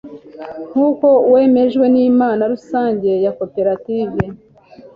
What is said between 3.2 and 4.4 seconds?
ya koperative